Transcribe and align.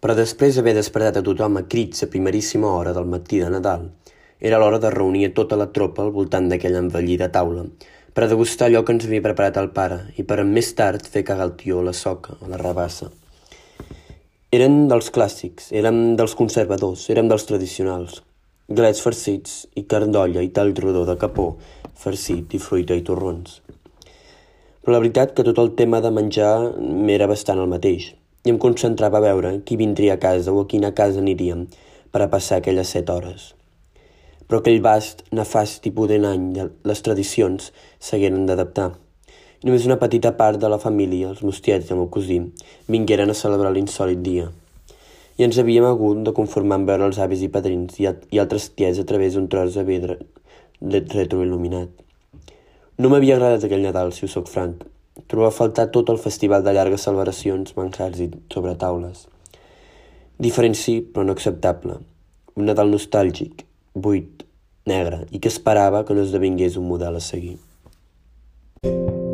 Però 0.00 0.14
després 0.14 0.56
d'haver 0.56 0.74
despertat 0.76 1.20
a 1.20 1.24
tothom 1.26 1.56
a 1.58 1.64
crits 1.66 2.04
a 2.04 2.10
primeríssima 2.12 2.68
hora 2.70 2.92
del 2.96 3.08
matí 3.10 3.40
de 3.42 3.48
Nadal, 3.50 3.88
era 4.38 4.58
l'hora 4.60 4.78
de 4.78 4.90
reunir 4.90 5.32
tota 5.34 5.56
la 5.56 5.70
tropa 5.72 6.02
al 6.04 6.12
voltant 6.12 6.48
d'aquella 6.50 6.82
envellida 6.84 7.30
taula, 7.32 7.64
per 8.12 8.24
a 8.24 8.28
degustar 8.28 8.68
allò 8.68 8.82
que 8.84 8.92
ens 8.96 9.06
havia 9.08 9.24
preparat 9.24 9.56
el 9.60 9.70
pare 9.76 9.98
i 10.16 10.24
per 10.24 10.38
a 10.40 10.44
més 10.48 10.70
tard 10.76 11.08
fer 11.12 11.24
cagar 11.24 11.48
el 11.48 11.54
tió 11.60 11.80
a 11.80 11.86
la 11.88 11.94
soca, 11.96 12.36
a 12.40 12.48
la 12.48 12.60
rabassa. 12.60 13.10
Eren 14.56 14.86
dels 14.88 15.10
clàssics, 15.12 15.70
érem 15.72 16.16
dels 16.16 16.36
conservadors, 16.38 17.08
érem 17.12 17.28
dels 17.32 17.44
tradicionals. 17.48 18.20
Glets 18.68 19.02
farcits 19.04 19.64
i 19.76 19.84
carn 19.90 20.12
d'olla 20.12 20.44
i 20.44 20.52
tall 20.52 20.74
rodó 20.80 21.04
de 21.08 21.16
capó, 21.20 21.48
farcit 21.94 22.54
i 22.56 22.60
fruita 22.62 22.96
i 22.96 23.04
torrons. 23.04 23.60
Però 24.82 24.94
la 24.94 25.02
veritat 25.02 25.34
que 25.34 25.44
tot 25.46 25.58
el 25.58 25.74
tema 25.78 26.00
de 26.00 26.12
menjar 26.14 26.54
m'era 26.78 27.28
bastant 27.30 27.60
el 27.60 27.72
mateix 27.72 28.12
i 28.46 28.52
em 28.52 28.58
concentrava 28.62 29.18
a 29.18 29.24
veure 29.24 29.56
qui 29.66 29.76
vindria 29.80 30.14
a 30.14 30.22
casa 30.22 30.52
o 30.54 30.60
a 30.62 30.68
quina 30.70 30.92
casa 30.94 31.18
aniríem 31.18 31.64
per 32.14 32.22
a 32.22 32.28
passar 32.30 32.60
aquelles 32.60 32.92
set 32.94 33.10
hores. 33.10 33.48
Però 34.46 34.60
aquell 34.62 34.78
vast, 34.84 35.24
nefast 35.34 35.82
tipus 35.82 36.14
any 36.14 36.44
les 36.86 37.02
tradicions 37.02 37.72
s'hagueren 37.98 38.46
d'adaptar. 38.46 38.92
Només 39.66 39.88
una 39.88 39.98
petita 39.98 40.36
part 40.38 40.60
de 40.62 40.70
la 40.70 40.78
família, 40.78 41.32
els 41.32 41.42
mostiets 41.42 41.90
i 41.90 41.94
el 41.94 41.98
meu 41.98 42.08
cosí, 42.12 42.38
vingueren 42.86 43.32
a 43.32 43.34
celebrar 43.34 43.72
l'insòlid 43.74 44.22
dia. 44.22 44.48
I 45.36 45.44
ens 45.48 45.58
havíem 45.58 45.84
hagut 45.84 46.22
de 46.22 46.32
conformar 46.36 46.78
amb 46.78 46.92
veure 46.92 47.10
els 47.10 47.18
avis 47.18 47.42
i 47.42 47.50
padrins 47.52 47.98
i, 47.98 48.06
i 48.06 48.38
altres 48.38 48.70
ties 48.78 49.02
a 49.02 49.04
través 49.04 49.34
d'un 49.34 49.48
tros 49.50 49.74
de 49.74 49.82
vidre 49.88 50.20
retroil·luminat. 50.80 51.88
No 53.02 53.10
m'havia 53.10 53.34
agradat 53.34 53.66
aquell 53.66 53.82
Nadal, 53.82 54.14
si 54.14 54.24
us 54.28 54.36
soc 54.38 54.46
franc, 54.48 54.86
Trobo 55.26 55.48
a 55.48 55.54
faltar 55.54 55.88
tot 55.94 56.10
el 56.12 56.20
festival 56.22 56.62
de 56.62 56.74
llargues 56.76 57.02
celebracions, 57.08 57.74
manjars 57.76 58.20
i 58.22 58.30
taules. 58.78 59.26
Diferent 60.38 60.76
sí, 60.76 61.00
però 61.00 61.24
no 61.24 61.32
acceptable. 61.32 61.98
Un 62.54 62.70
Nadal 62.70 62.92
nostàlgic, 62.92 63.64
buit, 63.94 64.44
negre, 64.86 65.24
i 65.30 65.40
que 65.40 65.48
esperava 65.48 66.04
que 66.04 66.14
no 66.14 66.22
esdevingués 66.22 66.76
un 66.76 66.88
model 66.88 67.16
a 67.16 67.20
seguir. 67.20 67.58
thank 68.82 69.10
you 69.10 69.25